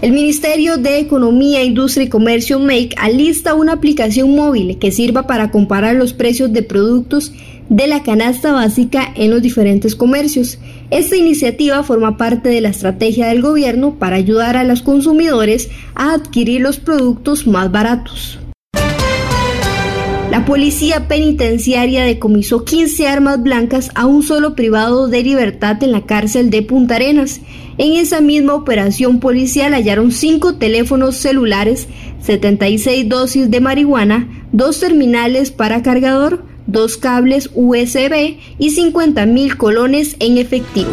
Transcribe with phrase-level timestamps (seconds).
[0.00, 5.50] El Ministerio de Economía, Industria y Comercio MAKE alista una aplicación móvil que sirva para
[5.50, 7.32] comparar los precios de productos
[7.68, 10.60] de la canasta básica en los diferentes comercios.
[10.90, 16.14] Esta iniciativa forma parte de la estrategia del gobierno para ayudar a los consumidores a
[16.14, 18.38] adquirir los productos más baratos.
[20.30, 26.04] La policía penitenciaria decomisó 15 armas blancas a un solo privado de libertad en la
[26.04, 27.40] cárcel de Punta Arenas.
[27.78, 31.88] En esa misma operación policial hallaron cinco teléfonos celulares,
[32.20, 40.16] 76 dosis de marihuana, dos terminales para cargador, dos cables USB y 50 mil colones
[40.20, 40.92] en efectivo.